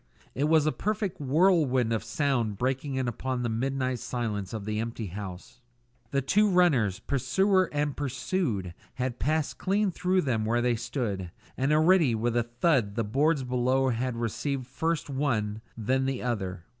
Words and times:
It 0.33 0.45
was 0.45 0.65
a 0.65 0.71
perfect 0.71 1.21
whirlwind 1.21 1.93
of 1.93 2.03
sound 2.03 2.57
breaking 2.57 2.95
in 2.95 3.07
upon 3.07 3.43
the 3.43 3.49
midnight 3.49 3.99
silence 3.99 4.51
of 4.51 4.65
the 4.65 4.79
empty 4.79 5.05
building. 5.15 5.43
The 6.09 6.23
two 6.23 6.49
runners, 6.49 6.97
pursuer 6.97 7.69
and 7.71 7.95
pursued, 7.95 8.73
had 8.95 9.19
passed 9.19 9.59
clean 9.59 9.91
through 9.91 10.23
them 10.23 10.43
where 10.43 10.59
they 10.59 10.75
stood, 10.75 11.29
and 11.55 11.71
already 11.71 12.15
with 12.15 12.35
a 12.35 12.41
thud 12.41 12.95
the 12.95 13.03
boards 13.03 13.43
below 13.43 13.89
had 13.89 14.15
received 14.15 14.65
first 14.65 15.07
one, 15.07 15.61
then 15.77 16.05
the 16.07 16.23
other. 16.23 16.63